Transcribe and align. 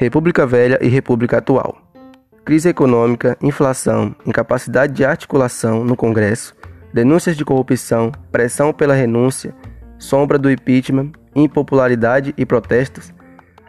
República 0.00 0.46
Velha 0.46 0.78
e 0.80 0.88
República 0.88 1.36
Atual. 1.36 1.76
Crise 2.42 2.70
econômica, 2.70 3.36
inflação, 3.42 4.16
incapacidade 4.24 4.94
de 4.94 5.04
articulação 5.04 5.84
no 5.84 5.94
Congresso, 5.94 6.56
denúncias 6.90 7.36
de 7.36 7.44
corrupção, 7.44 8.10
pressão 8.32 8.72
pela 8.72 8.94
renúncia, 8.94 9.54
sombra 9.98 10.38
do 10.38 10.50
impeachment, 10.50 11.12
impopularidade 11.36 12.32
e 12.38 12.46
protestos. 12.46 13.12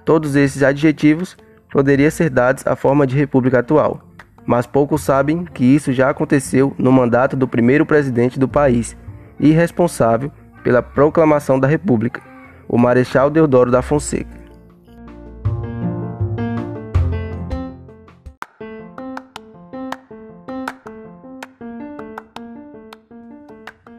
Todos 0.05 0.37
esses 0.37 0.63
adjetivos 0.63 1.35
poderiam 1.69 2.09
ser 2.09 2.29
dados 2.29 2.65
à 2.65 2.77
forma 2.77 3.05
de 3.05 3.17
república 3.17 3.59
atual, 3.59 4.01
mas 4.45 4.65
poucos 4.65 5.01
sabem 5.01 5.43
que 5.43 5.65
isso 5.65 5.91
já 5.91 6.09
aconteceu 6.09 6.73
no 6.77 6.93
mandato 6.93 7.35
do 7.35 7.49
primeiro 7.49 7.85
presidente 7.85 8.39
do 8.39 8.47
país 8.47 8.95
e 9.37 9.51
responsável 9.51 10.31
pela 10.63 10.81
proclamação 10.81 11.59
da 11.59 11.67
República, 11.67 12.21
o 12.67 12.77
Marechal 12.77 13.29
Deodoro 13.29 13.71
da 13.71 13.81
Fonseca. 13.81 14.41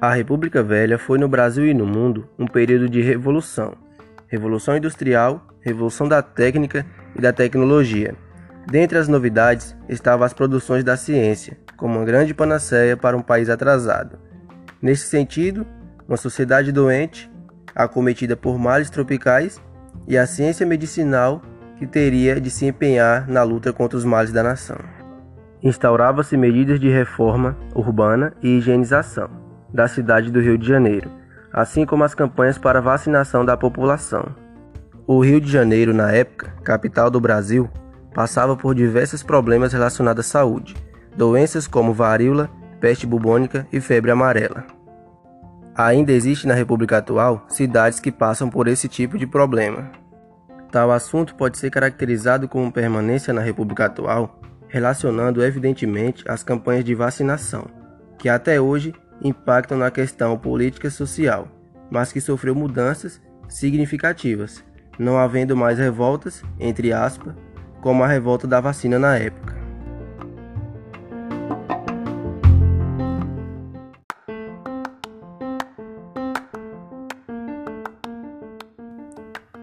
A 0.02 0.14
República 0.14 0.64
Velha 0.64 0.98
foi 0.98 1.16
no 1.16 1.28
Brasil 1.28 1.64
e 1.64 1.72
no 1.72 1.86
mundo 1.86 2.28
um 2.36 2.44
período 2.44 2.88
de 2.88 3.00
revolução. 3.00 3.76
Revolução 4.26 4.76
industrial, 4.76 5.46
revolução 5.60 6.08
da 6.08 6.20
técnica 6.20 6.84
e 7.14 7.20
da 7.20 7.32
tecnologia. 7.32 8.16
Dentre 8.66 8.98
as 8.98 9.06
novidades 9.06 9.76
estavam 9.88 10.26
as 10.26 10.32
produções 10.32 10.82
da 10.82 10.96
ciência, 10.96 11.56
como 11.76 11.98
uma 11.98 12.04
grande 12.04 12.34
panaceia 12.34 12.96
para 12.96 13.16
um 13.16 13.22
país 13.22 13.48
atrasado. 13.48 14.18
Nesse 14.80 15.06
sentido, 15.06 15.64
uma 16.08 16.16
sociedade 16.16 16.72
doente, 16.72 17.30
acometida 17.74 18.36
por 18.36 18.58
males 18.58 18.90
tropicais, 18.90 19.60
e 20.06 20.18
a 20.18 20.26
ciência 20.26 20.66
medicinal 20.66 21.42
que 21.78 21.86
teria 21.86 22.40
de 22.40 22.50
se 22.50 22.66
empenhar 22.66 23.28
na 23.28 23.42
luta 23.42 23.72
contra 23.72 23.96
os 23.96 24.04
males 24.04 24.32
da 24.32 24.42
nação. 24.42 24.78
Instaurava-se 25.62 26.36
medidas 26.36 26.80
de 26.80 26.88
reforma 26.88 27.56
urbana 27.74 28.32
e 28.42 28.58
higienização 28.58 29.30
da 29.72 29.88
cidade 29.88 30.30
do 30.30 30.40
Rio 30.40 30.58
de 30.58 30.66
Janeiro, 30.66 31.10
assim 31.52 31.86
como 31.86 32.04
as 32.04 32.14
campanhas 32.14 32.58
para 32.58 32.80
vacinação 32.80 33.44
da 33.44 33.56
população. 33.56 34.34
O 35.06 35.20
Rio 35.20 35.40
de 35.40 35.50
Janeiro, 35.50 35.94
na 35.94 36.10
época, 36.10 36.52
capital 36.62 37.10
do 37.10 37.20
Brasil, 37.20 37.70
passava 38.14 38.56
por 38.56 38.74
diversos 38.74 39.22
problemas 39.22 39.72
relacionados 39.72 40.26
à 40.26 40.28
saúde, 40.28 40.74
doenças 41.16 41.66
como 41.66 41.92
varíola, 41.92 42.50
peste 42.80 43.06
bubônica 43.06 43.66
e 43.72 43.80
febre 43.80 44.10
amarela. 44.10 44.64
Ainda 45.74 46.12
existe 46.12 46.46
na 46.46 46.52
República 46.52 46.98
atual 46.98 47.46
cidades 47.48 47.98
que 47.98 48.12
passam 48.12 48.50
por 48.50 48.68
esse 48.68 48.88
tipo 48.88 49.16
de 49.16 49.26
problema. 49.26 49.90
Tal 50.70 50.90
assunto 50.90 51.34
pode 51.34 51.56
ser 51.56 51.70
caracterizado 51.70 52.46
como 52.46 52.70
permanência 52.70 53.32
na 53.32 53.40
República 53.40 53.86
atual, 53.86 54.38
relacionando 54.68 55.42
evidentemente 55.42 56.24
as 56.28 56.42
campanhas 56.42 56.84
de 56.84 56.94
vacinação, 56.94 57.66
que 58.18 58.28
até 58.28 58.60
hoje 58.60 58.94
impactam 59.22 59.78
na 59.78 59.90
questão 59.90 60.36
política 60.36 60.88
e 60.88 60.90
social, 60.90 61.48
mas 61.90 62.12
que 62.12 62.20
sofreu 62.20 62.54
mudanças 62.54 63.18
significativas, 63.48 64.62
não 64.98 65.16
havendo 65.16 65.56
mais 65.56 65.78
revoltas, 65.78 66.42
entre 66.60 66.92
aspas, 66.92 67.34
como 67.80 68.02
a 68.02 68.06
revolta 68.06 68.46
da 68.46 68.60
vacina 68.60 68.98
na 68.98 69.16
época. 69.16 69.61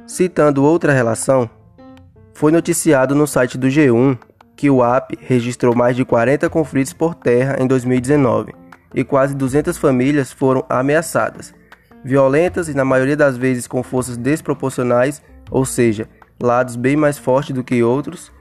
Citando 0.10 0.64
outra 0.64 0.92
relação, 0.92 1.48
foi 2.34 2.52
noticiado 2.52 3.14
no 3.14 3.28
site 3.28 3.60
do 3.60 3.68
G1 3.68 4.18
que 4.56 4.68
o 4.68 4.82
AP 4.82 5.12
registrou 5.22 5.76
mais 5.76 5.96
de 5.96 6.04
40 6.04 6.50
conflitos 6.50 6.94
por 6.94 7.14
terra 7.14 7.58
em 7.60 7.68
2019 7.68 8.56
e 8.96 9.04
quase 9.04 9.36
200 9.36 9.78
famílias 9.78 10.32
foram 10.32 10.66
ameaçadas, 10.68 11.54
violentas 12.04 12.68
e 12.70 12.74
na 12.74 12.84
maioria 12.84 13.16
das 13.16 13.38
vezes 13.38 13.68
com 13.68 13.84
forças 13.84 14.18
desproporcionais, 14.18 15.22
ou 15.52 15.64
seja, 15.64 16.10
lados 16.42 16.76
bem 16.76 16.96
mais 16.96 17.20
fortes 17.20 17.54
do 17.54 17.64
que 17.64 17.84
outros. 17.84 18.32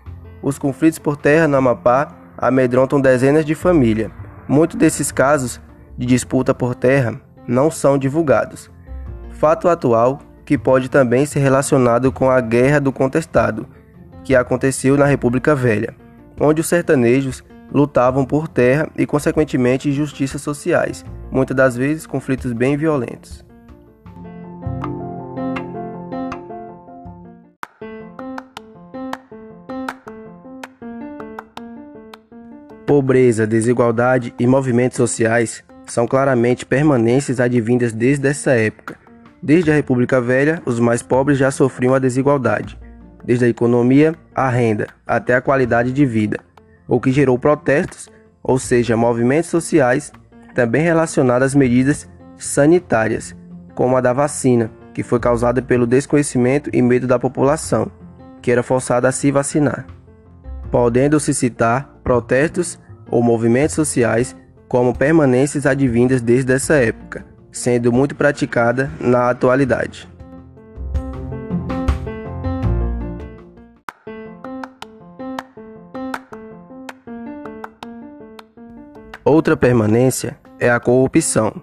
Os 0.43 0.59
conflitos 0.59 0.99
por 0.99 1.19
terra 1.19 1.47
no 1.47 1.59
Amapá 1.59 2.17
amedrontam 2.39 2.99
dezenas 2.99 3.45
de 3.45 3.55
famílias. 3.55 4.11
Muitos 4.49 4.79
desses 4.79 5.13
casos 5.13 5.61
de 5.99 6.07
disputa 6.07 6.55
por 6.55 6.75
terra 6.75 7.21
não 7.47 7.71
são 7.71 7.99
divulgados. 7.99 8.71
Fato 9.33 9.69
atual 9.69 10.23
que 10.49 10.57
pode 10.57 10.89
também 10.89 11.27
ser 11.27 11.41
relacionado 11.41 12.11
com 12.11 12.31
a 12.31 12.41
Guerra 12.41 12.81
do 12.81 12.91
Contestado, 12.91 13.69
que 14.25 14.35
aconteceu 14.35 14.97
na 14.97 15.05
República 15.05 15.55
Velha, 15.55 15.95
onde 16.41 16.63
os 16.63 16.67
sertanejos 16.67 17.45
lutavam 17.71 18.25
por 18.25 18.49
terra 18.49 18.89
e, 18.97 19.05
consequentemente, 19.05 19.91
injustiças 19.91 20.41
sociais, 20.41 21.05
muitas 21.31 21.55
das 21.55 21.77
vezes 21.77 22.07
conflitos 22.07 22.55
bem 22.55 22.79
violentos. 22.79 23.45
Pobreza, 32.87 33.47
desigualdade 33.47 34.33
e 34.39 34.47
movimentos 34.47 34.97
sociais 34.97 35.63
são 35.87 36.07
claramente 36.07 36.65
permanências 36.65 37.39
advindas 37.39 37.93
desde 37.93 38.27
essa 38.27 38.53
época. 38.53 39.08
Desde 39.43 39.71
a 39.71 39.75
República 39.75 40.21
Velha, 40.21 40.61
os 40.67 40.81
mais 40.81 41.01
pobres 41.01 41.39
já 41.39 41.51
sofriam 41.51 41.95
a 41.95 41.99
desigualdade, 41.99 42.79
desde 43.25 43.45
a 43.45 43.49
economia, 43.49 44.15
a 44.35 44.49
renda, 44.49 44.89
até 45.07 45.35
a 45.35 45.41
qualidade 45.41 45.93
de 45.93 46.05
vida. 46.05 46.41
O 46.89 47.01
que 47.01 47.13
gerou 47.13 47.39
protestos, 47.39 48.09
ou 48.43 48.59
seja, 48.59 48.97
movimentos 48.97 49.49
sociais, 49.51 50.13
também 50.55 50.83
relacionados 50.83 51.47
às 51.47 51.55
medidas 51.55 52.09
sanitárias, 52.37 53.37
como 53.75 53.97
a 53.97 54.01
da 54.01 54.13
vacina, 54.13 54.73
que 54.93 55.05
foi 55.05 55.21
causada 55.21 55.63
pelo 55.63 55.87
desconhecimento 55.87 56.69
e 56.73 56.83
medo 56.83 57.07
da 57.07 57.19
população, 57.19 57.89
que 58.43 58.51
era 58.51 58.63
forçada 58.65 59.09
a 59.09 59.13
se 59.13 59.31
vacinar. 59.31 59.87
Podendo-se 60.69 61.33
citar 61.33 62.01
protestos 62.03 62.79
ou 63.09 63.23
movimentos 63.23 63.77
sociais 63.77 64.35
como 64.67 64.97
permanências 64.97 65.65
advindas 65.65 66.21
desde 66.21 66.53
essa 66.53 66.75
época, 66.75 67.25
sendo 67.51 67.93
muito 67.93 68.15
praticada 68.15 68.91
na 69.01 69.31
atualidade. 69.31 70.09
Outra 79.25 79.57
permanência 79.57 80.39
é 80.59 80.71
a 80.71 80.81
corrupção. 80.81 81.61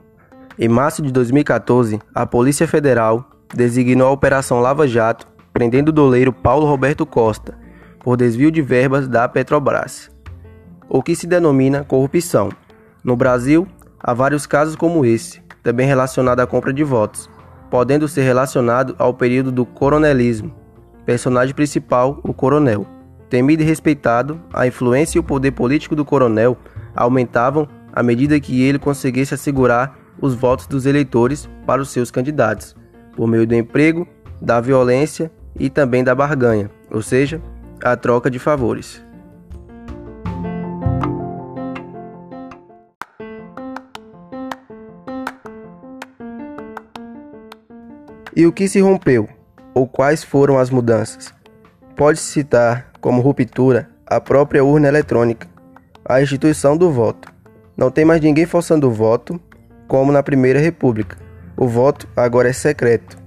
Em 0.58 0.68
março 0.68 1.02
de 1.02 1.12
2014, 1.12 2.00
a 2.14 2.26
Polícia 2.26 2.68
Federal 2.68 3.30
designou 3.54 4.08
a 4.08 4.12
Operação 4.12 4.60
Lava 4.60 4.88
Jato, 4.88 5.28
prendendo 5.52 5.90
o 5.90 5.92
doleiro 5.92 6.32
Paulo 6.32 6.68
Roberto 6.68 7.06
Costa 7.06 7.58
por 8.06 8.16
desvio 8.16 8.52
de 8.52 8.62
verbas 8.62 9.08
da 9.08 9.28
Petrobras, 9.28 10.12
o 10.88 11.02
que 11.02 11.16
se 11.16 11.26
denomina 11.26 11.84
corrupção. 11.84 12.50
No 13.04 13.16
Brasil, 13.16 13.68
há 14.00 14.14
vários 14.14 14.46
casos 14.46 14.76
como 14.76 15.04
esse, 15.04 15.42
também 15.66 15.88
relacionado 15.88 16.42
à 16.42 16.46
compra 16.46 16.72
de 16.72 16.84
votos, 16.84 17.28
podendo 17.72 18.08
ser 18.08 18.22
relacionado 18.22 18.96
ao 19.00 19.16
período 19.16 19.52
do 19.52 19.66
coronelismo. 19.66 20.54
Personagem 21.08 21.56
principal, 21.56 22.20
o 22.24 22.36
coronel. 22.36 22.86
Temido 23.32 23.64
e 23.64 23.66
respeitado, 23.66 24.40
a 24.54 24.68
influência 24.68 25.18
e 25.18 25.20
o 25.20 25.24
poder 25.24 25.50
político 25.54 25.96
do 25.96 26.06
coronel 26.06 26.56
aumentavam 26.96 27.68
à 27.92 28.04
medida 28.04 28.40
que 28.40 28.62
ele 28.62 28.78
conseguisse 28.78 29.34
assegurar 29.34 29.98
os 30.22 30.36
votos 30.36 30.68
dos 30.68 30.86
eleitores 30.86 31.50
para 31.66 31.82
os 31.82 31.90
seus 31.90 32.12
candidatos, 32.12 32.76
por 33.16 33.28
meio 33.28 33.48
do 33.48 33.56
emprego, 33.56 34.08
da 34.40 34.62
violência 34.62 35.32
e 35.60 35.68
também 35.68 36.04
da 36.04 36.14
barganha, 36.14 36.70
ou 36.92 37.02
seja, 37.02 37.42
a 37.84 37.96
troca 37.96 38.30
de 38.30 38.38
favores. 38.38 39.04
E 48.38 48.46
o 48.46 48.52
que 48.52 48.68
se 48.68 48.82
rompeu? 48.82 49.30
Ou 49.74 49.88
quais 49.88 50.22
foram 50.22 50.60
as 50.60 50.70
mudanças? 50.70 51.34
Pode-se 51.96 52.26
citar 52.26 52.92
como 53.00 53.22
ruptura 53.22 53.90
a 54.06 54.20
própria 54.20 54.62
urna 54.62 54.90
eletrônica, 54.90 55.48
a 56.04 56.22
instituição 56.22 56.76
do 56.76 56.92
voto. 56.92 57.32
Não 57.78 57.90
tem 57.90 58.04
mais 58.04 58.20
ninguém 58.20 58.46
forçando 58.46 58.90
o 58.90 58.92
voto, 58.92 59.40
como 59.88 60.12
na 60.12 60.22
Primeira 60.22 60.60
República. 60.60 61.18
O 61.56 61.66
voto 61.66 62.10
agora 62.14 62.50
é 62.50 62.54
secreto. 62.54 63.18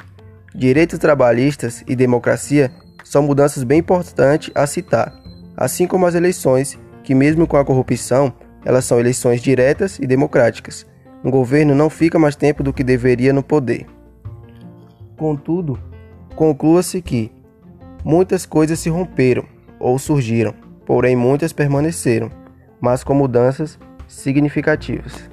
Direitos 0.54 0.98
trabalhistas 0.98 1.82
e 1.86 1.96
democracia 1.96 2.70
são 3.02 3.22
mudanças 3.22 3.64
bem 3.64 3.78
importantes 3.78 4.50
a 4.54 4.66
citar, 4.66 5.14
assim 5.56 5.86
como 5.86 6.04
as 6.04 6.14
eleições, 6.14 6.78
que 7.02 7.14
mesmo 7.14 7.46
com 7.46 7.56
a 7.56 7.64
corrupção, 7.64 8.30
elas 8.62 8.84
são 8.84 9.00
eleições 9.00 9.40
diretas 9.40 9.98
e 9.98 10.06
democráticas. 10.06 10.86
Um 11.24 11.30
governo 11.30 11.74
não 11.74 11.88
fica 11.88 12.18
mais 12.18 12.36
tempo 12.36 12.62
do 12.62 12.74
que 12.74 12.84
deveria 12.84 13.32
no 13.32 13.42
poder. 13.42 13.86
Contudo, 15.18 15.76
conclua-se 16.36 17.02
que 17.02 17.32
muitas 18.04 18.46
coisas 18.46 18.78
se 18.78 18.88
romperam 18.88 19.44
ou 19.80 19.98
surgiram, 19.98 20.54
porém 20.86 21.16
muitas 21.16 21.52
permaneceram, 21.52 22.30
mas 22.80 23.02
com 23.02 23.14
mudanças 23.14 23.78
significativas. 24.06 25.28